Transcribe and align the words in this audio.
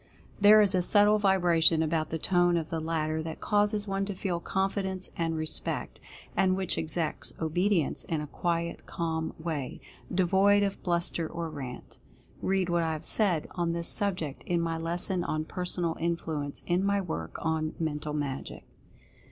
There 0.39 0.61
is 0.61 0.73
a 0.73 0.81
subtle 0.81 1.19
vibration 1.19 1.83
about 1.83 2.09
the 2.09 2.17
tone 2.17 2.57
of 2.57 2.71
the 2.71 2.79
latter 2.79 3.21
that 3.21 3.39
causes 3.39 3.87
one 3.87 4.03
to 4.05 4.15
feel 4.15 4.39
confidence 4.39 5.11
and 5.15 5.35
respect, 5.37 5.99
and 6.35 6.55
which 6.57 6.75
exacts 6.75 7.33
obedience 7.39 8.03
in 8.05 8.19
a 8.19 8.25
quiet, 8.25 8.87
calm 8.87 9.35
way, 9.37 9.79
devoid 10.11 10.63
of 10.63 10.81
bluster 10.81 11.27
or 11.27 11.51
rant. 11.51 11.99
Read 12.41 12.67
what 12.67 12.81
I 12.81 12.93
have 12.93 13.05
said 13.05 13.45
on 13.51 13.73
this 13.73 13.89
subject, 13.89 14.41
in 14.47 14.59
my 14.59 14.75
lesson 14.79 15.23
on 15.23 15.45
"Personal 15.45 15.95
Influence" 15.99 16.63
in 16.65 16.83
my 16.83 16.99
work 16.99 17.37
on 17.39 17.75
"Mental 17.79 18.13
Magic." 18.13 18.63